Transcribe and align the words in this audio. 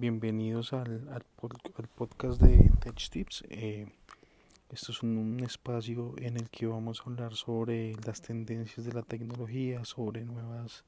bienvenidos 0.00 0.72
al, 0.72 1.10
al, 1.12 1.22
podcast 1.94 2.40
de 2.40 2.70
Tech 2.80 3.10
Tips. 3.10 3.44
Eh, 3.50 3.86
esto 4.72 4.92
es 4.92 5.02
un, 5.02 5.38
espacio 5.44 6.14
en 6.16 6.38
el 6.38 6.48
que 6.48 6.66
vamos 6.66 7.00
a 7.00 7.10
hablar 7.10 7.34
sobre 7.34 7.94
las 8.06 8.22
tendencias 8.22 8.86
de 8.86 8.94
la 8.94 9.02
tecnología, 9.02 9.84
sobre 9.84 10.24
nuevas 10.24 10.84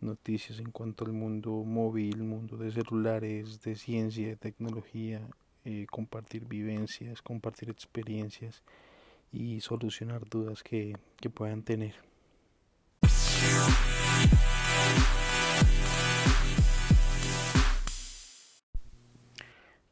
noticias 0.00 0.58
en 0.58 0.70
cuanto 0.70 1.04
al 1.04 1.12
mundo 1.12 1.50
móvil, 1.50 2.22
mundo 2.22 2.56
de 2.56 2.72
celulares, 2.72 3.60
de 3.60 3.76
ciencia, 3.76 4.26
de 4.26 4.36
tecnología, 4.36 5.20
eh, 5.66 5.84
compartir 5.90 6.46
vivencias, 6.46 7.20
compartir 7.20 7.68
experiencias 7.68 8.62
y 9.32 9.60
solucionar 9.60 10.26
dudas 10.30 10.62
que, 10.62 10.96
que 11.20 11.28
puedan 11.28 11.62
tener. 11.62 11.94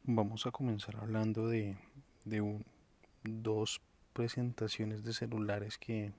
Vamos 0.07 0.45
a 0.45 0.51
comenzar 0.51 0.97
hablando 0.97 1.47
de, 1.47 1.75
de 2.25 2.63
dos 3.23 3.81
presentaciones 4.13 5.03
de 5.03 5.13
celulares 5.13 5.79
que, 5.79 6.11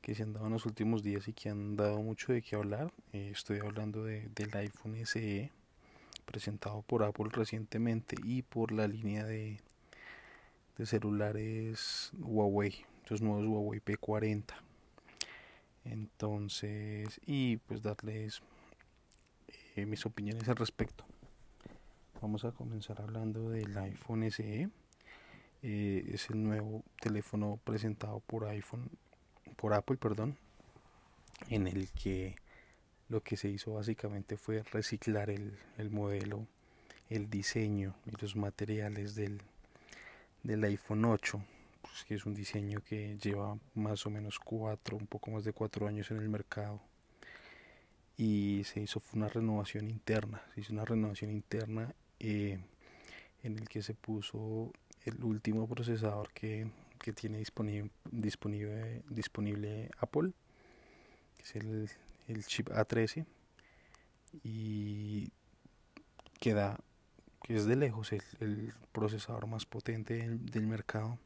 que, 0.00 0.14
se 0.14 0.22
han 0.22 0.32
dado 0.32 0.46
en 0.46 0.54
los 0.54 0.64
últimos 0.64 1.02
días 1.02 1.28
y 1.28 1.34
que 1.34 1.50
han 1.50 1.76
dado 1.76 2.00
mucho 2.00 2.32
de 2.32 2.40
qué 2.40 2.56
hablar. 2.56 2.90
Eh, 3.12 3.28
estoy 3.30 3.58
hablando 3.58 4.02
de, 4.02 4.30
del 4.34 4.56
iPhone 4.56 4.96
SE 5.04 5.52
presentado 6.24 6.80
por 6.80 7.04
Apple 7.04 7.28
recientemente 7.30 8.16
y 8.24 8.40
por 8.40 8.72
la 8.72 8.88
línea 8.88 9.26
de, 9.26 9.60
de 10.78 10.86
celulares 10.86 12.12
Huawei, 12.18 12.86
los 13.10 13.20
nuevos 13.20 13.46
Huawei 13.46 13.80
P40. 13.80 14.54
Entonces, 15.84 17.20
y 17.26 17.58
pues 17.58 17.82
darles 17.82 18.40
eh, 19.74 19.84
mis 19.84 20.06
opiniones 20.06 20.48
al 20.48 20.56
respecto. 20.56 21.05
Vamos 22.22 22.46
a 22.46 22.52
comenzar 22.52 23.00
hablando 23.02 23.50
del 23.50 23.76
iPhone 23.76 24.30
SE. 24.30 24.70
Eh, 25.62 26.10
es 26.12 26.30
el 26.30 26.42
nuevo 26.42 26.82
teléfono 27.00 27.60
presentado 27.62 28.20
por 28.20 28.46
iPhone, 28.46 28.90
por 29.56 29.74
Apple, 29.74 29.98
perdón, 29.98 30.38
en 31.50 31.66
el 31.66 31.90
que 31.90 32.34
lo 33.08 33.22
que 33.22 33.36
se 33.36 33.48
hizo 33.48 33.74
básicamente 33.74 34.38
fue 34.38 34.62
reciclar 34.62 35.28
el, 35.28 35.58
modelo, 35.90 36.46
el 37.10 37.28
diseño 37.28 37.94
y 38.06 38.12
los 38.20 38.34
materiales 38.34 39.14
del, 39.14 39.42
del 40.42 40.64
iPhone 40.64 41.04
8, 41.04 41.44
pues, 41.82 42.04
que 42.04 42.14
es 42.14 42.24
un 42.24 42.34
diseño 42.34 42.80
que 42.80 43.18
lleva 43.18 43.58
más 43.74 44.06
o 44.06 44.10
menos 44.10 44.38
cuatro, 44.38 44.96
un 44.96 45.06
poco 45.06 45.30
más 45.30 45.44
de 45.44 45.52
cuatro 45.52 45.86
años 45.86 46.10
en 46.10 46.16
el 46.16 46.28
mercado 46.30 46.80
y 48.16 48.62
se 48.64 48.80
hizo 48.80 49.02
una 49.12 49.28
renovación 49.28 49.90
interna, 49.90 50.42
se 50.54 50.62
hizo 50.62 50.72
una 50.72 50.86
renovación 50.86 51.30
interna 51.30 51.94
eh, 52.20 52.58
en 53.42 53.58
el 53.58 53.68
que 53.68 53.82
se 53.82 53.94
puso 53.94 54.72
el 55.04 55.22
último 55.22 55.68
procesador 55.68 56.32
que, 56.32 56.68
que 56.98 57.12
tiene 57.12 57.38
disponible, 57.38 57.90
disponible, 58.10 59.02
disponible 59.08 59.90
Apple, 59.98 60.32
que 61.36 61.42
es 61.42 61.56
el, 61.56 61.90
el 62.28 62.44
chip 62.44 62.68
A13, 62.70 63.24
y 64.42 65.30
queda 66.40 66.78
que 67.42 67.56
es 67.56 67.66
de 67.66 67.76
lejos 67.76 68.12
el, 68.12 68.22
el 68.40 68.74
procesador 68.92 69.46
más 69.46 69.66
potente 69.66 70.14
del, 70.14 70.44
del, 70.46 70.66
mercado 70.66 71.18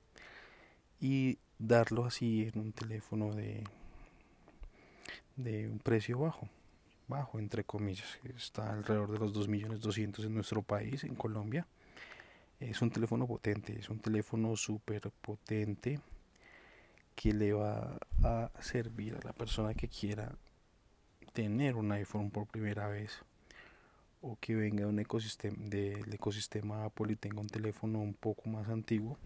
y 1.01 1.39
darlo 1.59 2.05
así 2.05 2.51
en 2.53 2.61
un 2.61 2.73
teléfono 2.73 3.33
de, 3.33 3.65
de 5.37 5.69
un 5.69 5.79
precio 5.79 6.19
bajo 6.19 6.49
bajo, 7.11 7.39
entre 7.39 7.65
comillas, 7.65 8.19
está 8.37 8.73
alrededor 8.73 9.13
de 9.13 9.19
los 9.19 9.35
2.200.000 9.35 10.25
en 10.25 10.35
nuestro 10.35 10.63
país, 10.63 11.05
en 11.05 11.15
Colombia. 11.15 11.67
Es 12.59 12.81
un 12.81 12.91
teléfono 12.91 13.27
potente, 13.27 13.79
es 13.79 13.91
un 13.91 13.99
teléfono 13.99 14.57
súper 14.57 15.11
potente 15.21 16.01
que 17.15 17.35
le 17.35 17.53
va 17.53 17.99
a 18.23 18.51
servir 18.61 19.17
a 19.17 19.27
la 19.27 19.35
persona 19.35 19.75
que 19.75 19.89
quiera 19.89 20.33
tener 21.35 21.77
un 21.77 21.93
iPhone 21.93 22.31
por 22.31 22.47
primera 22.47 22.89
vez 22.89 23.23
o 24.23 24.39
que 24.41 24.55
venga 24.55 24.85
de 24.85 24.87
un 24.87 24.99
ecosistema 24.99 25.57
del 25.59 26.13
ecosistema 26.13 26.85
Apple 26.85 27.13
y 27.13 27.17
tenga 27.17 27.41
un 27.41 27.49
teléfono 27.49 28.01
un 28.01 28.15
poco 28.15 28.49
más 28.49 28.69
antiguo 28.69 29.19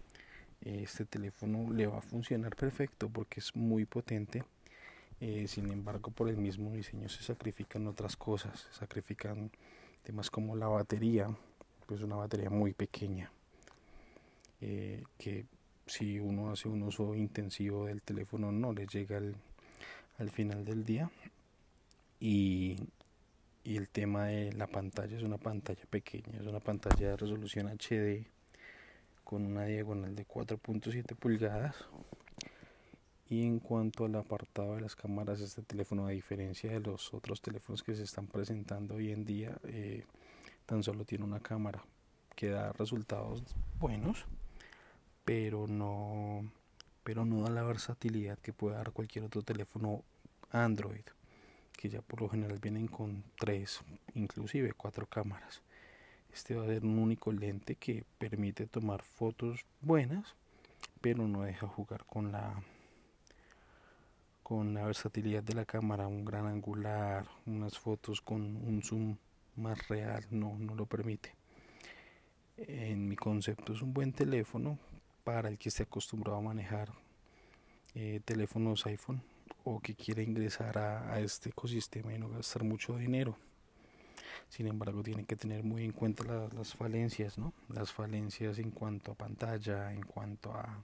este 0.65 1.05
teléfono 1.05 1.71
le 1.71 1.87
va 1.87 1.99
a 1.99 2.01
funcionar 2.01 2.55
perfecto 2.55 3.09
porque 3.09 3.39
es 3.39 3.55
muy 3.55 3.85
potente 3.85 4.43
eh, 5.21 5.47
sin 5.47 5.71
embargo, 5.71 6.11
por 6.11 6.29
el 6.29 6.37
mismo 6.37 6.71
diseño 6.73 7.07
se 7.09 7.23
sacrifican 7.23 7.87
otras 7.87 8.15
cosas, 8.17 8.59
se 8.59 8.79
sacrifican 8.79 9.51
temas 10.03 10.29
como 10.29 10.55
la 10.55 10.67
batería, 10.67 11.29
pues 11.85 12.01
una 12.01 12.15
batería 12.15 12.49
muy 12.49 12.73
pequeña, 12.73 13.31
eh, 14.61 15.03
que 15.17 15.45
si 15.87 16.19
uno 16.19 16.51
hace 16.51 16.67
un 16.67 16.83
uso 16.83 17.15
intensivo 17.15 17.85
del 17.85 18.01
teléfono 18.01 18.51
no 18.51 18.73
le 18.73 18.87
llega 18.87 19.17
al, 19.17 19.35
al 20.17 20.29
final 20.29 20.65
del 20.65 20.83
día. 20.83 21.09
Y, 22.19 22.77
y 23.63 23.77
el 23.77 23.89
tema 23.89 24.27
de 24.27 24.53
la 24.53 24.67
pantalla 24.67 25.17
es 25.17 25.23
una 25.23 25.37
pantalla 25.37 25.83
pequeña, 25.89 26.39
es 26.39 26.47
una 26.47 26.59
pantalla 26.59 27.09
de 27.09 27.17
resolución 27.17 27.67
HD 27.67 28.25
con 29.23 29.45
una 29.45 29.65
diagonal 29.65 30.15
de 30.15 30.25
4.7 30.25 31.15
pulgadas 31.15 31.75
y 33.27 33.43
en 33.43 33.59
cuanto 33.59 34.05
al 34.05 34.15
apartado 34.15 34.75
de 34.75 34.81
las 34.81 34.95
cámaras, 34.95 35.41
este 35.41 35.63
teléfono, 35.63 36.05
a 36.05 36.11
diferencia 36.11 36.71
de 36.71 36.79
los 36.79 37.13
otros 37.13 37.41
teléfonos 37.41 37.81
que 37.81 37.95
se 37.95 38.03
están 38.03 38.27
presentando 38.27 38.95
hoy 38.95 39.11
en 39.11 39.25
día, 39.25 39.57
eh, 39.63 40.03
tan 40.65 40.83
solo 40.83 41.05
tiene 41.05 41.23
una 41.25 41.39
cámara 41.39 41.83
que 42.35 42.49
da 42.49 42.71
resultados 42.73 43.41
buenos, 43.79 44.25
pero 45.23 45.67
no, 45.67 46.51
pero 47.03 47.25
no 47.25 47.41
da 47.41 47.49
la 47.49 47.63
versatilidad 47.63 48.37
que 48.37 48.53
puede 48.53 48.75
dar 48.75 48.91
cualquier 48.91 49.25
otro 49.25 49.41
teléfono 49.41 50.03
Android, 50.51 51.05
que 51.75 51.89
ya 51.89 52.01
por 52.01 52.21
lo 52.21 52.29
general 52.29 52.59
vienen 52.59 52.87
con 52.87 53.23
tres, 53.39 53.81
inclusive 54.13 54.73
cuatro 54.73 55.07
cámaras. 55.07 55.61
Este 56.31 56.53
va 56.53 56.65
a 56.65 56.67
ser 56.67 56.83
un 56.83 56.99
único 56.99 57.31
lente 57.31 57.75
que 57.75 58.03
permite 58.19 58.67
tomar 58.67 59.01
fotos 59.01 59.65
buenas, 59.81 60.35
pero 61.01 61.27
no 61.27 61.43
deja 61.43 61.67
jugar 61.67 62.05
con 62.05 62.31
la 62.31 62.61
con 64.45 64.75
la 64.75 64.85
versatilidad 64.85 65.41
de 65.41 65.55
la 65.55 65.65
cámara, 65.65 66.05
un 66.05 66.23
gran 66.23 66.45
angular, 66.45 67.25
unas 67.47 67.79
fotos 67.79 68.21
con 68.21 68.41
un 68.41 68.83
zoom 68.83 69.17
más 69.55 69.87
real, 69.87 70.23
no, 70.29 70.55
no 70.59 70.75
lo 70.75 70.85
permite. 70.85 71.33
En 72.55 73.09
mi 73.09 73.15
concepto 73.15 73.73
es 73.73 73.81
un 73.81 73.91
buen 73.91 74.13
teléfono 74.13 74.77
para 75.23 75.49
el 75.49 75.57
que 75.57 75.69
esté 75.69 75.81
acostumbrado 75.81 76.37
a 76.37 76.41
manejar 76.41 76.93
eh, 77.95 78.21
teléfonos 78.23 78.85
iPhone 78.85 79.23
o 79.63 79.79
que 79.79 79.95
quiere 79.95 80.21
ingresar 80.21 80.77
a, 80.77 81.19
este 81.21 81.49
ecosistema 81.49 82.13
y 82.13 82.19
no 82.19 82.29
gastar 82.29 82.63
mucho 82.63 82.95
dinero. 82.99 83.35
Sin 84.49 84.67
embargo, 84.67 85.01
tiene 85.01 85.25
que 85.25 85.35
tener 85.35 85.63
muy 85.63 85.85
en 85.85 85.91
cuenta 85.91 86.23
las 86.53 86.75
falencias, 86.75 87.39
¿no? 87.39 87.51
Las 87.67 87.91
falencias 87.91 88.59
en 88.59 88.69
cuanto 88.69 89.13
a 89.13 89.15
pantalla, 89.15 89.91
en 89.91 90.03
cuanto 90.03 90.53
a, 90.53 90.83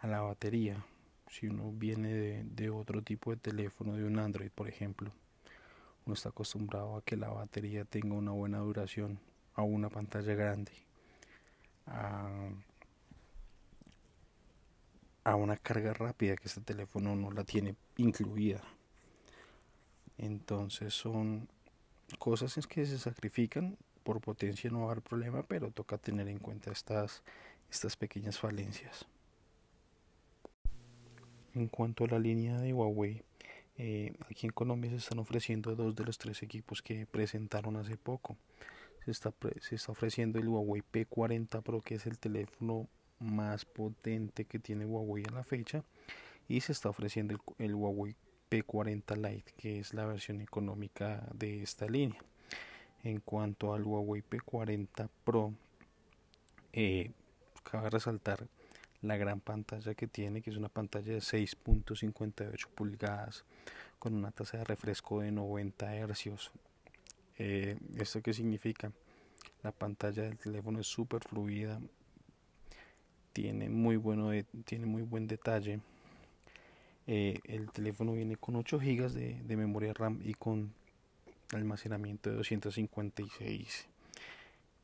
a 0.00 0.06
la 0.08 0.20
batería 0.20 0.84
si 1.28 1.46
uno 1.48 1.72
viene 1.72 2.44
de, 2.44 2.70
otro 2.70 3.02
tipo 3.02 3.30
de 3.30 3.36
teléfono, 3.36 3.96
de 3.96 4.04
un 4.04 4.18
Android 4.18 4.50
por 4.50 4.68
ejemplo, 4.68 5.10
uno 6.06 6.14
está 6.14 6.28
acostumbrado 6.28 6.96
a 6.96 7.02
que 7.02 7.16
la 7.16 7.28
batería 7.28 7.84
tenga 7.84 8.14
una 8.14 8.32
buena 8.32 8.58
duración, 8.58 9.18
a 9.54 9.62
una 9.62 9.88
pantalla 9.88 10.34
grande, 10.34 10.72
a, 11.86 12.50
una 15.36 15.56
carga 15.56 15.92
rápida 15.94 16.36
que 16.36 16.48
este 16.48 16.60
teléfono 16.60 17.16
no 17.16 17.30
la 17.30 17.44
tiene 17.44 17.74
incluida. 17.96 18.62
Entonces 20.18 20.94
son 20.94 21.48
cosas 22.18 22.56
en 22.56 22.62
que 22.64 22.86
se 22.86 22.98
sacrifican, 22.98 23.76
por 24.04 24.20
potencia 24.20 24.70
no 24.70 24.80
va 24.80 24.88
a 24.88 24.92
haber 24.92 25.02
problema, 25.02 25.42
pero 25.42 25.70
toca 25.70 25.98
tener 25.98 26.28
en 26.28 26.38
cuenta 26.38 26.70
estas, 26.70 27.22
estas 27.70 27.96
pequeñas 27.96 28.38
falencias. 28.38 29.06
En 31.54 31.68
cuanto 31.68 32.04
a 32.04 32.08
la 32.08 32.18
línea 32.18 32.58
de 32.58 32.72
Huawei, 32.72 33.22
eh, 33.76 34.12
aquí 34.28 34.46
en 34.46 34.52
Colombia 34.52 34.90
se 34.90 34.96
están 34.96 35.20
ofreciendo 35.20 35.76
dos 35.76 35.94
de 35.94 36.04
los 36.04 36.18
tres 36.18 36.42
equipos 36.42 36.82
que 36.82 37.06
presentaron 37.06 37.76
hace 37.76 37.96
poco. 37.96 38.36
Se 39.04 39.12
está, 39.12 39.32
se 39.60 39.76
está 39.76 39.92
ofreciendo 39.92 40.40
el 40.40 40.48
Huawei 40.48 40.82
P40 40.82 41.62
Pro, 41.62 41.80
que 41.80 41.94
es 41.94 42.06
el 42.06 42.18
teléfono 42.18 42.88
más 43.20 43.64
potente 43.64 44.46
que 44.46 44.58
tiene 44.58 44.84
Huawei 44.84 45.24
a 45.28 45.32
la 45.32 45.44
fecha, 45.44 45.84
y 46.48 46.60
se 46.60 46.72
está 46.72 46.88
ofreciendo 46.88 47.38
el, 47.58 47.74
Huawei 47.74 48.16
P40 48.50 49.16
Lite, 49.16 49.52
que 49.56 49.78
es 49.78 49.94
la 49.94 50.06
versión 50.06 50.40
económica 50.40 51.28
de 51.34 51.62
esta 51.62 51.86
línea. 51.86 52.20
En 53.04 53.20
cuanto 53.20 53.74
al 53.74 53.84
Huawei 53.84 54.22
P40 54.22 55.08
Pro, 55.24 55.54
eh, 56.72 57.12
cabe 57.62 57.90
resaltar 57.90 58.48
la 59.04 59.16
gran 59.16 59.40
pantalla 59.40 59.94
que 59.94 60.06
tiene, 60.06 60.40
que 60.40 60.50
es 60.50 60.56
una 60.56 60.68
pantalla 60.68 61.12
de 61.12 61.18
6.58 61.18 62.68
pulgadas 62.74 63.44
con 63.98 64.14
una 64.14 64.30
tasa 64.30 64.58
de 64.58 64.64
refresco 64.64 65.20
de 65.20 65.30
90 65.30 65.94
hercios. 65.96 66.50
Eh, 67.38 67.76
¿Esto 67.98 68.22
qué 68.22 68.32
significa? 68.32 68.92
La 69.62 69.72
pantalla 69.72 70.22
del 70.22 70.38
teléfono 70.38 70.80
es 70.80 70.86
súper 70.86 71.22
fluida, 71.22 71.80
tiene 73.32 73.68
muy, 73.68 73.96
bueno 73.96 74.30
tiene 74.64 74.86
muy 74.86 75.02
buen 75.02 75.26
detalle. 75.26 75.80
Eh, 77.06 77.38
el 77.44 77.70
teléfono 77.70 78.14
viene 78.14 78.36
con 78.36 78.56
8 78.56 78.78
GB 78.78 79.10
de, 79.10 79.42
de, 79.42 79.56
memoria 79.56 79.92
RAM 79.92 80.20
y 80.24 80.32
con 80.32 80.72
almacenamiento 81.52 82.30
de 82.30 82.36
256 82.36 83.88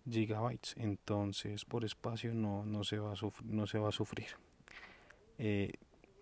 GB. 0.05 0.59
Entonces, 0.77 1.65
por 1.65 1.85
espacio 1.85 2.35
no, 2.35 2.65
no, 2.65 2.85
se, 2.85 2.99
va 2.99 3.13
a 3.13 3.17
no 3.45 3.67
se 3.67 3.79
va 3.79 3.89
a 3.89 3.93
sufrir. 3.93 4.29
Eh, 5.39 5.73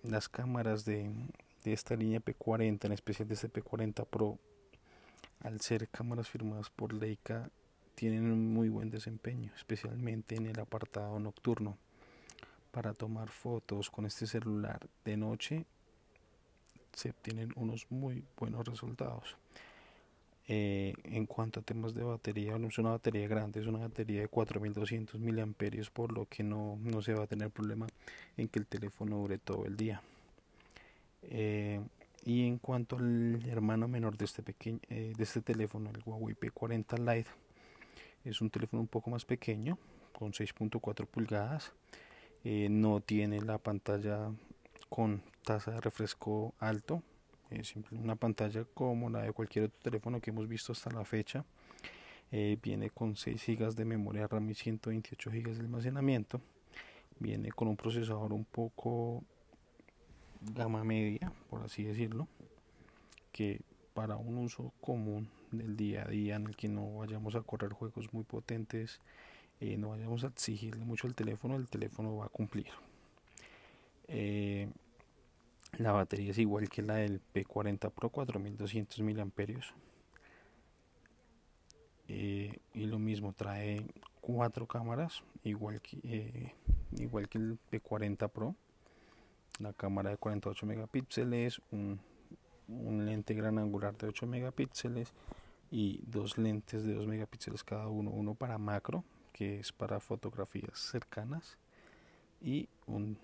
las 0.02 0.28
cámaras 0.28 0.84
de, 0.84 1.10
de 1.64 1.72
esta 1.72 1.96
línea 1.96 2.20
P40, 2.20 2.84
en 2.84 2.92
especial 2.92 3.28
de 3.28 3.34
este 3.34 3.52
P40 3.52 4.06
Pro, 4.06 4.38
al 5.40 5.60
ser 5.60 5.88
cámaras 5.88 6.28
firmadas 6.28 6.70
por 6.70 6.92
Leica, 6.92 7.50
tienen 7.94 8.30
un 8.30 8.52
muy 8.52 8.68
buen 8.68 8.90
desempeño, 8.90 9.52
especialmente 9.56 10.36
en 10.36 10.46
el 10.46 10.60
apartado 10.60 11.18
nocturno. 11.18 11.76
Para 12.70 12.94
tomar 12.94 13.28
fotos 13.28 13.90
con 13.90 14.06
este 14.06 14.26
celular 14.26 14.88
de 15.04 15.16
noche 15.16 15.66
se 16.92 17.10
obtienen 17.10 17.52
unos 17.56 17.86
muy 17.90 18.24
buenos 18.36 18.66
resultados. 18.66 19.36
Eh, 20.50 20.94
en 21.04 21.26
cuanto 21.26 21.60
a 21.60 21.62
temas 21.62 21.94
de 21.94 22.02
batería, 22.02 22.58
no 22.58 22.68
es 22.68 22.78
una 22.78 22.90
batería 22.90 23.28
grande, 23.28 23.60
es 23.60 23.66
una 23.66 23.80
batería 23.80 24.22
de 24.22 24.28
4200 24.28 25.20
miliamperios, 25.20 25.90
por 25.90 26.10
lo 26.10 26.24
que 26.24 26.42
no, 26.42 26.78
no, 26.80 27.02
se 27.02 27.12
va 27.12 27.24
a 27.24 27.26
tener 27.26 27.50
problema 27.50 27.86
en 28.38 28.48
que 28.48 28.58
el 28.58 28.66
teléfono 28.66 29.18
dure 29.18 29.36
todo 29.36 29.66
el 29.66 29.76
día. 29.76 30.00
Eh, 31.24 31.80
y 32.24 32.46
en 32.46 32.56
cuanto 32.56 32.96
al 32.96 33.46
hermano 33.46 33.88
menor 33.88 34.16
de 34.16 34.24
este, 34.24 34.42
pequeño, 34.42 34.80
eh, 34.88 35.12
de 35.14 35.22
este 35.22 35.42
teléfono, 35.42 35.90
el 35.90 36.02
Huawei 36.04 36.34
P40 36.34 36.98
Lite, 36.98 37.30
es 38.24 38.40
un 38.40 38.48
teléfono 38.48 38.80
un 38.80 38.88
poco 38.88 39.10
más 39.10 39.26
pequeño, 39.26 39.76
con 40.14 40.32
6.4 40.32 41.06
pulgadas. 41.06 41.72
no 42.44 43.00
tiene 43.00 43.42
la 43.42 43.58
pantalla 43.58 44.30
con 44.88 45.22
tasa 45.44 45.72
de 45.72 45.80
refresco 45.82 46.54
alto, 46.58 47.02
es 47.50 47.74
una 47.92 48.16
pantalla 48.16 48.64
como 48.74 49.10
la 49.10 49.22
de 49.22 49.32
cualquier 49.32 49.66
otro 49.66 49.78
teléfono 49.82 50.20
que 50.20 50.30
hemos 50.30 50.48
visto 50.48 50.72
hasta 50.72 50.90
la 50.90 51.04
fecha. 51.04 51.44
Eh, 52.30 52.58
viene 52.62 52.90
con 52.90 53.16
6 53.16 53.42
GB 53.46 53.74
de 53.74 53.84
memoria 53.84 54.26
RAM 54.26 54.50
y 54.50 54.54
128 54.54 55.30
GB 55.30 55.54
de 55.54 55.60
almacenamiento. 55.60 56.40
Viene 57.18 57.50
con 57.50 57.68
un 57.68 57.76
procesador 57.76 58.32
un 58.32 58.44
poco 58.44 59.24
gama 60.54 60.84
media, 60.84 61.32
por 61.50 61.62
así 61.62 61.82
decirlo, 61.82 62.28
que 63.32 63.60
para 63.94 64.16
un 64.16 64.38
uso 64.38 64.72
común 64.80 65.28
del 65.50 65.76
día 65.76 66.02
a 66.02 66.08
día 66.08 66.36
en 66.36 66.46
el 66.46 66.56
que 66.56 66.68
no 66.68 66.98
vayamos 66.98 67.34
a 67.34 67.40
correr 67.40 67.72
juegos 67.72 68.12
muy 68.12 68.24
potentes, 68.24 69.00
eh, 69.60 69.76
no 69.76 69.88
vayamos 69.88 70.22
a 70.24 70.28
exigirle 70.28 70.84
mucho 70.84 71.06
al 71.06 71.14
teléfono, 71.14 71.56
el 71.56 71.68
teléfono 71.68 72.16
va 72.16 72.26
a 72.26 72.28
cumplir. 72.28 72.68
Eh, 74.06 74.68
la 75.76 75.92
batería 75.92 76.30
es 76.30 76.38
igual 76.38 76.68
que 76.68 76.82
la 76.82 76.94
del 76.96 77.20
P40 77.34 77.90
Pro 77.90 78.10
4200 78.10 79.00
miliamperios. 79.00 79.74
Eh, 82.08 82.58
y 82.72 82.86
lo 82.86 82.98
mismo 82.98 83.34
trae 83.34 83.84
cuatro 84.22 84.66
cámaras 84.66 85.22
igual 85.44 85.82
que 85.82 85.98
eh, 86.04 86.54
igual 86.96 87.28
que 87.28 87.36
el 87.36 87.58
P40 87.70 88.30
Pro 88.30 88.54
la 89.58 89.74
cámara 89.74 90.08
de 90.10 90.16
48 90.16 90.64
megapíxeles 90.64 91.60
un, 91.70 92.00
un, 92.68 93.04
lente 93.04 93.34
gran 93.34 93.58
angular 93.58 93.94
de 93.98 94.06
8 94.06 94.26
megapíxeles 94.26 95.12
y 95.70 96.00
dos 96.06 96.38
lentes 96.38 96.82
de 96.82 96.94
2 96.94 97.06
megapíxeles 97.06 97.62
cada 97.62 97.88
uno 97.88 98.10
uno 98.10 98.34
para 98.34 98.56
macro 98.56 99.04
que 99.34 99.60
es 99.60 99.72
para 99.72 100.00
fotografías 100.00 100.78
cercanas 100.78 101.58
y 102.40 102.70
un 102.86 103.18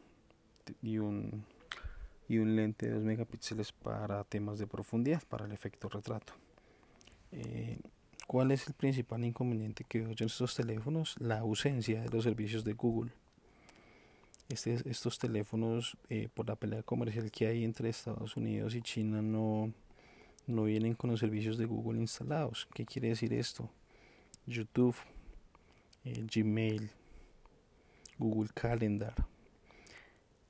y 0.82 0.98
un 0.98 1.44
y 2.28 2.38
un 2.38 2.56
lente 2.56 2.86
de 2.86 2.94
2 2.94 3.04
megapíxeles 3.04 3.72
para 3.72 4.24
temas 4.24 4.58
de 4.58 4.66
profundidad, 4.66 5.22
para 5.28 5.44
el 5.44 5.52
efecto 5.52 5.88
retrato. 5.88 6.32
Eh, 7.32 7.78
¿Cuál 8.26 8.52
es 8.52 8.66
el 8.66 8.74
principal 8.74 9.24
inconveniente 9.24 9.84
que 9.84 10.00
veo 10.00 10.14
en 10.18 10.26
estos 10.26 10.54
teléfonos? 10.54 11.16
La 11.18 11.40
ausencia 11.40 12.00
de 12.00 12.08
los 12.08 12.24
servicios 12.24 12.64
de 12.64 12.72
Google. 12.72 13.12
Este, 14.48 14.74
estos 14.88 15.18
teléfonos, 15.18 15.96
eh, 16.08 16.28
por 16.32 16.48
la 16.48 16.56
pelea 16.56 16.82
comercial 16.82 17.30
que 17.30 17.46
hay 17.46 17.64
entre 17.64 17.88
Estados 17.90 18.36
Unidos 18.36 18.74
y 18.74 18.82
China, 18.82 19.20
no, 19.20 19.72
no 20.46 20.64
vienen 20.64 20.94
con 20.94 21.10
los 21.10 21.20
servicios 21.20 21.58
de 21.58 21.66
Google 21.66 22.00
instalados. 22.00 22.66
¿Qué 22.74 22.86
quiere 22.86 23.08
decir 23.08 23.32
esto? 23.32 23.70
YouTube, 24.46 24.96
eh, 26.04 26.26
Gmail, 26.34 26.90
Google 28.18 28.50
Calendar, 28.54 29.14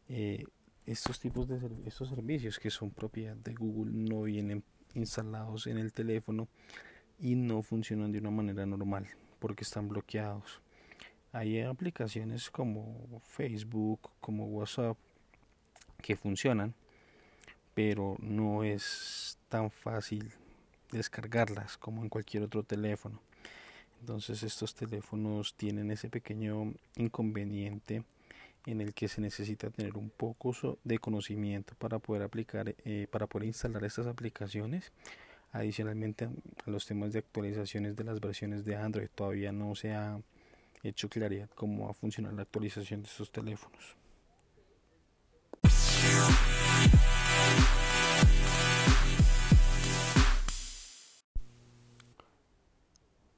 eh, 0.09 0.44
estos 0.87 1.19
tipos 1.19 1.49
de 1.49 1.59
estos 1.87 2.09
servicios 2.11 2.59
que 2.59 2.71
son 2.71 2.91
propiedad 2.91 3.37
de 3.37 3.55
Google 3.55 3.93
no 3.93 4.23
vienen 4.23 4.63
instalados 4.95 5.67
en 5.67 5.79
el 5.79 5.93
teléfono 5.93 6.49
y 7.19 7.35
no 7.35 7.63
funcionan 7.63 8.13
de 8.13 8.19
una 8.19 8.31
manera 8.31 8.67
normal 8.67 9.09
porque 9.39 9.65
están 9.65 9.89
bloqueados. 9.89 10.61
Hay 11.33 11.61
aplicaciones 11.61 12.51
como 12.51 13.21
Facebook, 13.25 14.11
como 14.21 14.47
WhatsApp 14.47 14.97
que 16.01 16.17
funcionan, 16.17 16.75
pero 17.75 18.17
no 18.21 18.63
es 18.63 19.39
tan 19.49 19.71
fácil 19.71 20.33
descargarlas 20.93 21.77
como 21.77 22.03
en 22.03 22.09
cualquier 22.09 22.45
otro 22.45 22.63
teléfono. 22.63 23.21
Entonces 24.01 24.43
estos 24.43 24.75
teléfonos 24.75 25.55
tienen 25.55 25.91
ese 25.91 26.09
pequeño 26.09 26.75
inconveniente 26.97 28.05
en 28.67 28.81
el 28.81 28.95
que 28.95 29.09
se 29.09 29.21
necesita 29.21 29.71
tener 29.71 29.97
un 29.97 30.11
poco 30.11 30.53
de 30.85 30.99
conocimiento 30.99 31.75
para 31.79 31.99
poder 31.99 32.23
aplicar, 32.23 32.75
eh, 32.85 33.07
para 33.11 33.27
poder 33.27 33.49
instalar 33.49 33.85
estas 33.85 34.07
aplicaciones. 34.07 34.93
Adicionalmente 35.53 36.25
a 36.67 36.71
los 36.71 36.87
temas 36.87 37.13
de 37.13 37.21
actualizaciones 37.21 37.95
de 37.95 38.05
las 38.05 38.21
versiones 38.21 38.65
de 38.65 38.77
Android 38.77 39.09
todavía 39.15 39.53
no 39.53 39.75
se 39.75 39.93
ha 39.93 40.21
hecho 40.83 41.09
claridad 41.09 41.49
cómo 41.55 41.85
va 41.85 41.91
a 41.93 41.95
funcionar 41.95 42.33
la 42.35 42.43
actualización 42.43 43.03
de 43.03 43.09
estos 43.09 43.31
teléfonos. 43.31 43.97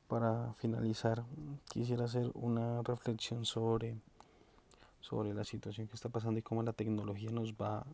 Para 0.09 0.54
finalizar, 0.54 1.25
quisiera 1.68 2.04
hacer 2.04 2.30
una 2.35 2.80
reflexión 2.83 3.45
sobre 3.45 3.97
sobre 5.08 5.32
la 5.32 5.44
situación 5.44 5.86
que 5.86 5.94
está 5.94 6.08
pasando 6.08 6.38
y 6.38 6.42
cómo 6.42 6.62
la 6.62 6.72
tecnología 6.72 7.30
nos 7.30 7.52
va 7.54 7.86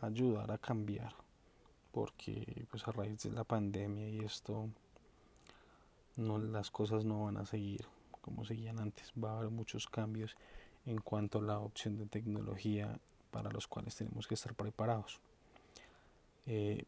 a 0.00 0.06
ayudar 0.06 0.50
a 0.50 0.58
cambiar 0.58 1.14
porque 1.92 2.66
pues 2.70 2.86
a 2.86 2.92
raíz 2.92 3.22
de 3.22 3.30
la 3.30 3.44
pandemia 3.44 4.08
y 4.08 4.20
esto 4.20 4.68
no 6.16 6.38
las 6.38 6.70
cosas 6.70 7.04
no 7.04 7.24
van 7.24 7.38
a 7.38 7.46
seguir 7.46 7.86
como 8.20 8.44
seguían 8.44 8.78
antes. 8.78 9.12
Va 9.12 9.32
a 9.32 9.38
haber 9.38 9.50
muchos 9.50 9.86
cambios 9.86 10.36
en 10.84 10.98
cuanto 10.98 11.38
a 11.38 11.42
la 11.42 11.58
opción 11.58 11.96
de 11.96 12.06
tecnología 12.06 12.98
para 13.30 13.50
los 13.50 13.66
cuales 13.66 13.96
tenemos 13.96 14.26
que 14.26 14.34
estar 14.34 14.54
preparados. 14.54 15.20
Eh, 16.46 16.84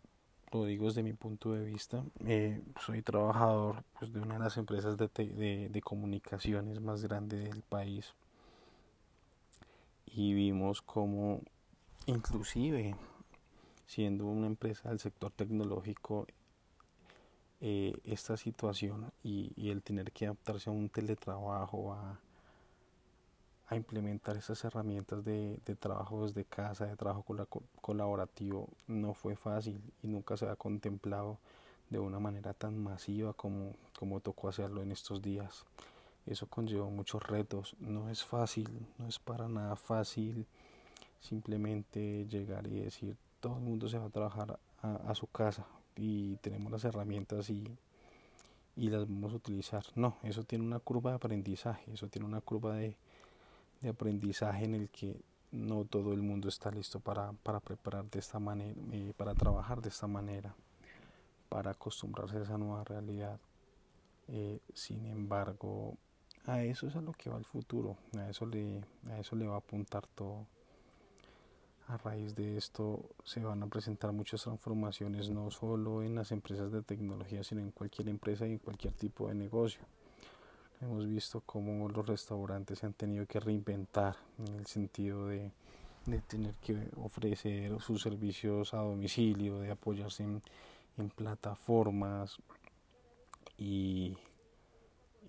lo 0.53 0.65
digo 0.65 0.87
desde 0.87 1.03
mi 1.03 1.13
punto 1.13 1.53
de 1.53 1.65
vista 1.65 2.03
eh, 2.27 2.61
soy 2.85 3.03
trabajador 3.03 3.85
pues, 3.99 4.13
de 4.13 4.21
una 4.21 4.35
de 4.35 4.41
las 4.41 4.57
empresas 4.57 4.97
de, 4.97 5.09
de, 5.09 5.69
de 5.71 5.83
comunicaciones 5.83 6.81
más 6.81 7.03
grandes 7.03 7.45
del 7.45 7.63
país 7.63 8.15
y 10.13 10.35
vimos 10.35 10.83
como 10.83 11.43
inclusive 12.07 12.97
siendo 13.87 14.27
una 14.27 14.47
empresa 14.47 14.89
del 14.89 14.99
sector 14.99 15.33
tecnológico 15.33 16.27
eh, 17.61 17.99
esta 18.05 18.37
situación 18.37 19.13
y, 19.23 19.71
el 19.71 19.83
tener 19.83 20.13
que 20.13 20.27
adaptarse 20.27 20.71
a 20.71 20.73
un 20.73 20.89
teletrabajo 20.89 21.93
a, 21.93 22.19
implementar 23.73 24.37
esas 24.37 24.65
herramientas 24.65 25.25
de, 25.25 25.61
trabajo 25.79 26.27
desde 26.27 26.45
casa 26.45 26.87
de 26.87 26.97
trabajo 26.97 27.25
colaborativo 27.81 28.69
no 28.89 29.15
fue 29.15 29.37
fácil 29.37 29.81
y 30.03 30.09
nunca 30.09 30.37
se 30.37 30.49
ha 30.49 30.57
contemplado 30.57 31.39
de 31.89 32.01
una 32.01 32.19
manera 32.19 32.53
tan 32.53 32.83
masiva 32.83 33.33
como, 33.33 33.77
como 33.97 34.19
tocó 34.19 34.49
hacerlo 34.49 34.83
en 34.83 34.91
estos 34.91 35.23
días 35.23 35.67
eso 36.33 36.47
conlleva 36.47 36.89
muchos 36.89 37.23
retos, 37.23 37.77
no 37.81 38.09
es 38.09 38.25
fácil, 38.25 38.69
no 38.99 39.07
es 39.07 39.19
para 39.19 39.49
nada 39.49 39.77
fácil 39.77 40.47
simplemente 41.21 42.27
llegar 42.27 42.67
y 42.67 42.81
decir 42.81 43.17
todo 43.41 43.57
el 43.57 43.63
mundo 43.63 43.89
se 43.89 43.99
va 43.99 44.07
a 44.07 44.11
trabajar 44.11 44.59
a, 44.83 45.15
su 45.15 45.27
casa 45.27 45.67
y 45.97 46.37
tenemos 46.37 46.73
las 46.73 46.85
herramientas 46.85 47.51
y, 47.51 47.65
y, 48.77 48.89
las 48.89 49.07
vamos 49.07 49.33
a 49.33 49.37
utilizar. 49.37 49.85
No, 49.95 50.17
eso 50.23 50.45
tiene 50.45 50.65
una 50.65 50.79
curva 50.79 51.11
de 51.11 51.17
aprendizaje, 51.17 51.93
eso 51.93 52.09
tiene 52.09 52.27
una 52.27 52.41
curva 52.41 52.77
de, 52.77 52.97
de 53.81 53.89
aprendizaje 53.89 54.65
en 54.65 54.75
el 54.75 54.89
que 54.89 55.21
no 55.53 55.85
todo 55.85 56.13
el 56.13 56.23
mundo 56.23 56.49
está 56.49 56.71
listo 56.71 57.01
para, 57.01 57.33
para 57.33 57.61
preparar 57.61 58.09
de 58.09 58.21
esta 58.21 58.39
manera, 58.39 58.81
eh, 58.93 59.13
para 59.17 59.35
trabajar 59.35 59.83
de 59.83 59.89
esta 59.89 60.07
manera, 60.07 60.55
para 61.49 61.73
acostumbrarse 61.73 62.39
a 62.39 62.43
esa 62.43 62.57
nueva 62.57 62.85
realidad. 62.85 63.41
Eh, 64.29 64.61
sin 64.75 65.07
embargo, 65.07 65.97
a 66.51 66.65
eso 66.65 66.89
es 66.89 66.97
a 66.97 67.01
lo 67.01 67.13
que 67.13 67.31
va 67.31 67.39
el 67.39 67.45
futuro, 67.45 67.97
a 68.19 68.29
eso 68.29 68.45
le, 68.45 68.83
a 69.09 69.19
eso 69.21 69.37
le 69.37 69.47
va 69.47 69.55
a 69.55 69.59
apuntar 69.59 70.07
todo. 70.09 70.47
A 71.87 71.97
raíz 71.97 72.35
de 72.35 72.57
esto 72.57 73.11
se 73.25 73.41
van 73.41 73.63
a 73.63 73.67
presentar 73.67 74.13
muchas 74.13 74.43
transformaciones, 74.43 75.31
no 75.31 75.51
solo 75.51 76.03
en 76.03 76.15
las 76.15 76.33
empresas 76.33 76.71
de 76.73 76.83
tecnología, 76.83 77.43
sino 77.45 77.61
en 77.61 77.71
cualquier 77.71 78.09
empresa 78.09 78.47
y 78.47 78.53
en 78.53 78.59
cualquier 78.59 78.93
tipo 78.95 79.29
de 79.29 79.35
negocio. 79.35 79.81
Hemos 80.81 81.07
visto 81.07 81.41
cómo 81.41 81.89
los 81.89 82.07
restaurantes 82.07 82.79
se 82.79 82.87
han 82.87 82.95
tenido 82.95 83.27
que 83.27 83.39
reinventar 83.39 84.17
en 84.39 84.55
el 84.55 84.67
sentido 84.67 85.27
de, 85.27 85.53
de 86.07 86.21
tener 86.23 86.55
que 86.55 86.89
ofrecer 86.97 87.81
sus 87.81 88.03
servicios 88.03 88.75
a 88.75 88.79
domicilio, 88.79 89.59
de 89.59 89.71
apoyarse 89.71 90.23
en, 90.23 90.43
en 90.97 91.11
plataformas 91.11 92.39
y, 93.59 94.17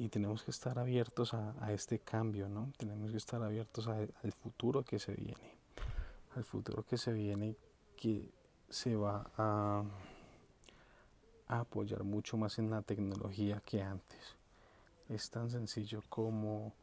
y, 0.03 0.10
tenemos 0.10 0.43
que 0.43 0.51
estar 0.51 0.79
abiertos 0.79 1.34
a, 1.34 1.53
a, 1.63 1.74
este 1.74 2.00
cambio, 2.00 2.50
¿no? 2.50 2.72
Tenemos 2.77 3.12
que 3.12 3.17
estar 3.17 3.41
abiertos 3.41 3.88
a, 3.88 3.98
al 3.98 4.31
futuro 4.31 4.84
que 4.84 5.00
se 5.00 5.13
viene, 5.13 5.55
al 6.36 6.43
futuro 6.43 6.84
que 6.84 6.98
se 6.98 7.13
viene 7.13 7.55
que 7.96 8.31
se 8.70 8.96
va 8.96 9.29
a, 9.38 9.84
a 11.48 11.60
apoyar 11.60 12.03
mucho 12.03 12.38
más 12.38 12.58
en 12.58 12.70
la 12.70 12.81
tecnología 12.81 13.62
que 13.65 13.81
antes. 13.81 14.36
Es 15.10 15.29
tan 15.29 15.50
sencillo 15.50 16.01
como 16.10 16.74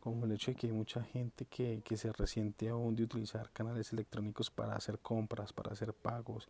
como 0.00 0.24
el 0.24 0.32
hecho 0.32 0.52
de 0.52 0.56
que 0.56 0.68
hay 0.68 0.72
mucha 0.72 1.02
gente 1.02 1.44
que, 1.46 1.82
que, 1.84 1.96
se 1.96 2.12
resiente 2.12 2.68
aún 2.68 2.94
de 2.94 3.02
utilizar 3.02 3.50
canales 3.50 3.92
electrónicos 3.92 4.48
para 4.48 4.76
hacer 4.76 5.00
compras, 5.00 5.52
para 5.52 5.72
hacer 5.72 5.92
pagos 5.92 6.48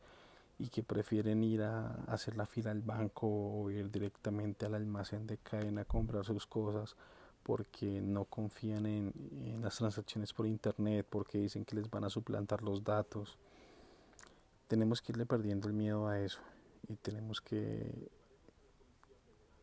y 0.59 0.69
que 0.69 0.83
prefieren 0.83 1.45
ir 1.45 1.63
a 1.63 2.05
hacer 2.09 2.37
la 2.37 2.47
fila 2.47 2.71
al 2.71 2.83
banco 2.83 3.27
o 3.29 3.71
ir 3.71 3.91
directamente 3.91 4.67
al 4.67 4.75
almacén 4.75 5.27
de 5.27 5.39
cadena 5.39 5.83
a 5.83 5.85
comprar 5.85 6.25
sus 6.25 6.47
cosas 6.47 6.97
porque 7.43 8.01
no 8.01 8.25
confían 8.25 8.87
en, 8.87 9.13
en 9.45 9.63
las 9.63 9.77
transacciones 9.77 10.33
por 10.33 10.47
internet, 10.47 11.07
porque 11.09 11.39
dicen 11.39 11.65
que 11.65 11.77
les 11.77 11.89
van 11.89 12.05
a 12.05 12.11
suplantar 12.11 12.63
los 12.63 12.85
datos. 12.85 13.39
Tenemos 14.67 15.01
que 15.01 15.13
irle 15.13 15.25
perdiendo 15.25 15.69
el 15.69 15.75
miedo 15.75 16.09
a 16.09 16.21
eso 16.21 16.41
y 16.89 16.97
tenemos 16.97 17.41
que 17.41 18.11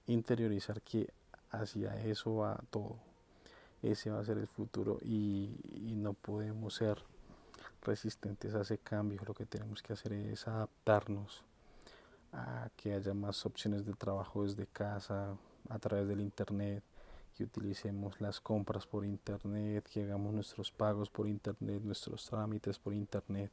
interiorizar 0.08 0.82
que 0.82 1.14
hacia 1.52 1.96
eso 2.04 2.38
va 2.38 2.60
todo 2.70 2.98
ese 3.92 4.10
va 4.10 4.20
a 4.20 4.26
ser 4.26 4.38
el 4.38 4.48
futuro 4.48 5.00
y, 5.02 5.60
y, 5.74 5.96
no 5.96 6.14
podemos 6.14 6.76
ser 6.76 6.98
resistentes 7.86 8.54
a 8.56 8.62
ese 8.62 8.78
cambio. 8.78 9.22
Lo 9.26 9.34
que 9.34 9.46
tenemos 9.46 9.82
que 9.82 9.94
hacer 9.94 10.14
es 10.14 10.48
adaptarnos 10.48 11.44
a 12.34 12.70
que 12.76 12.94
haya 12.94 13.14
más 13.14 13.46
opciones 13.46 13.86
de 13.86 13.94
trabajo 13.94 14.44
desde 14.44 14.68
casa, 14.68 15.38
a 15.70 15.80
través 15.80 16.08
del 16.08 16.22
Internet, 16.22 16.84
que 17.36 17.46
utilicemos 17.46 18.20
las 18.22 18.40
compras 18.40 18.86
por 18.86 19.06
Internet, 19.06 19.88
que 19.90 20.04
hagamos 20.04 20.34
nuestros 20.34 20.72
pagos 20.72 21.10
por 21.10 21.28
Internet, 21.28 21.82
nuestros 21.84 22.26
trámites 22.26 22.78
por 22.78 22.94
Internet, 22.94 23.52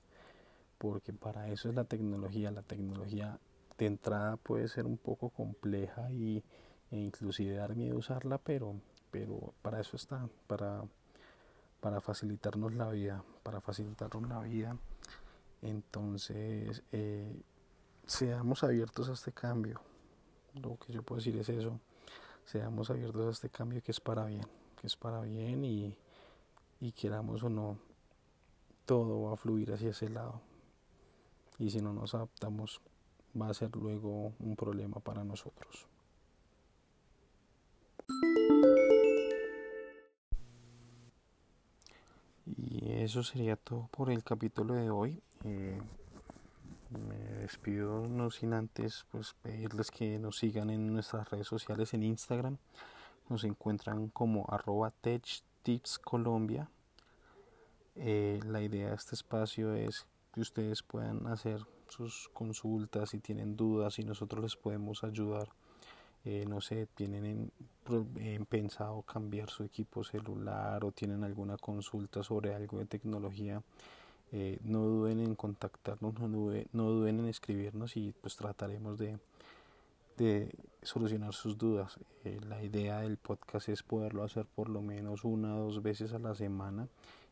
porque 0.78 1.12
para 1.12 1.48
eso 1.48 1.68
es 1.68 1.74
la 1.74 1.84
tecnología. 1.84 2.50
La 2.50 2.62
tecnología 2.62 3.38
de 3.78 3.86
entrada 3.86 4.36
puede 4.36 4.68
ser 4.68 4.86
un 4.86 4.98
poco 4.98 5.30
compleja 5.30 6.10
y, 6.10 6.42
e 6.90 6.96
inclusive 6.96 7.54
dar 7.54 7.74
miedo 7.76 7.96
usarla, 7.96 8.38
pero 8.38 8.76
pero 9.12 9.52
para 9.60 9.78
eso 9.78 9.94
está, 9.94 10.26
para, 10.48 10.82
para 11.82 12.00
facilitarnos 12.00 12.72
la 12.74 12.88
vida, 12.90 13.24
para 13.42 13.60
facilitarnos 13.60 14.28
la 14.28 14.38
vida. 14.38 14.78
Entonces, 15.62 16.84
eh, 16.92 17.42
seamos 18.06 18.62
abiertos 18.62 19.08
a 19.08 19.14
este 19.14 19.32
cambio. 19.32 19.80
Lo 20.54 20.78
que 20.78 20.92
yo 20.92 21.02
puedo 21.02 21.18
decir 21.18 21.36
es 21.38 21.48
eso, 21.48 21.80
seamos 22.44 22.88
abiertos 22.90 23.26
a 23.26 23.30
este 23.30 23.48
cambio 23.48 23.82
que 23.82 23.90
es 23.90 23.98
para 23.98 24.26
bien, 24.26 24.46
que 24.80 24.86
es 24.86 24.94
para 24.94 25.22
bien 25.22 25.64
y, 25.64 25.98
y 26.78 26.92
queramos 26.92 27.42
o 27.42 27.48
no, 27.48 27.78
todo 28.86 29.22
va 29.22 29.32
a 29.32 29.36
fluir 29.36 29.72
hacia 29.72 29.90
ese 29.90 30.08
lado. 30.08 30.40
Y 31.58 31.70
si 31.70 31.80
no 31.80 31.92
nos 31.92 32.14
adaptamos, 32.14 32.80
va 33.40 33.48
a 33.48 33.54
ser 33.54 33.74
luego 33.74 34.34
un 34.38 34.54
problema 34.54 35.00
para 35.00 35.24
nosotros. 35.24 35.88
Eso 43.02 43.22
sería 43.24 43.56
todo 43.56 43.88
por 43.90 44.10
el 44.10 44.22
capítulo 44.22 44.74
de 44.74 44.90
hoy. 44.90 45.20
Eh, 45.44 45.80
me 46.90 47.16
despido 47.40 48.06
no 48.06 48.30
sin 48.30 48.52
antes 48.52 49.06
pues 49.10 49.34
pedirles 49.42 49.90
que 49.90 50.18
nos 50.18 50.38
sigan 50.38 50.70
en 50.70 50.92
nuestras 50.92 51.28
redes 51.30 51.48
sociales 51.48 51.94
en 51.94 52.04
Instagram. 52.04 52.58
Nos 53.28 53.44
encuentran 53.44 54.08
como 54.08 54.46
arroba 54.48 54.90
techtipscolombia. 54.90 56.68
Eh, 57.96 58.40
la 58.46 58.62
idea 58.62 58.90
de 58.90 58.94
este 58.94 59.14
espacio 59.14 59.74
es 59.74 60.06
que 60.32 60.40
ustedes 60.40 60.82
puedan 60.82 61.26
hacer 61.26 61.66
sus 61.88 62.30
consultas 62.32 63.10
si 63.10 63.18
tienen 63.18 63.56
dudas 63.56 63.98
y 63.98 64.04
nosotros 64.04 64.42
les 64.42 64.56
podemos 64.56 65.02
ayudar 65.02 65.48
eh, 66.24 66.44
no 66.48 66.60
sé, 66.60 66.86
tienen 66.94 67.50
en, 68.16 68.46
pensado 68.46 69.02
cambiar 69.02 69.50
su 69.50 69.64
equipo 69.64 70.04
celular 70.04 70.84
o 70.84 70.92
tienen 70.92 71.24
alguna 71.24 71.56
consulta 71.56 72.22
sobre 72.22 72.54
algo 72.54 72.78
de 72.78 72.86
tecnología, 72.86 73.60
eh, 74.30 74.58
no 74.62 74.80
duden 74.82 75.18
en 75.18 75.34
contactarnos, 75.34 76.14
no 76.20 76.28
duden, 76.28 76.68
no 76.72 76.84
duden 76.84 77.18
en 77.20 77.26
escribirnos 77.26 77.96
y 77.96 78.14
pues 78.20 78.36
trataremos 78.36 78.98
de, 78.98 79.18
de 80.16 80.54
solucionar 80.82 81.34
sus 81.34 81.58
dudas. 81.58 81.98
Eh, 82.24 82.38
la 82.48 82.62
idea 82.62 83.00
del 83.00 83.16
podcast 83.16 83.68
es 83.68 83.82
poderlo 83.82 84.22
hacer 84.22 84.46
por 84.46 84.68
lo 84.68 84.80
menos 84.80 85.24
una 85.24 85.56
o 85.56 85.64
dos 85.64 85.82
veces 85.82 86.12
a 86.12 86.20
la 86.20 86.36
semana 86.36 86.88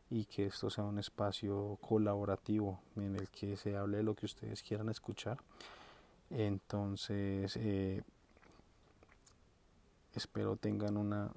y 0.09 0.25
que 0.25 0.47
esto 0.47 0.69
sea 0.69 0.83
un 0.83 0.99
espacio 0.99 1.77
colaborativo 1.79 2.81
en 2.97 3.15
el 3.15 3.29
que 3.29 3.55
se 3.55 3.77
hable 3.77 3.97
de 3.97 4.03
lo 4.03 4.15
que 4.15 4.25
ustedes 4.25 4.61
quieran 4.61 4.89
escuchar. 4.89 5.37
Entonces, 6.29 7.57
Espero 10.13 10.55
tengan 10.55 10.97
una 10.97 11.31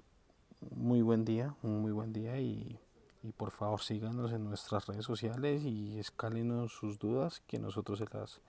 muy 0.70 1.02
buen 1.02 1.24
día, 1.24 1.54
un 1.62 1.82
muy 1.82 1.92
buen 1.92 2.12
día 2.12 2.38
y, 2.40 2.78
y 3.22 3.32
por 3.32 3.50
favor 3.50 3.80
síganos 3.80 4.32
en 4.32 4.44
nuestras 4.44 4.86
redes 4.86 5.04
sociales 5.04 5.62
y 5.64 5.98
escálenos 5.98 6.72
sus 6.72 6.98
dudas 6.98 7.42
que 7.46 7.58
nosotros 7.58 7.98
se 7.98 8.06
las 8.16 8.40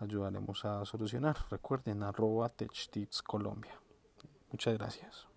ayudaremos 0.00 0.64
a 0.64 0.84
solucionar. 0.84 1.36
Recuerden 1.50 2.02
arroba 2.02 2.48
TechTipsColombia. 2.48 3.74
Muchas 4.50 4.76
gracias. 4.76 5.29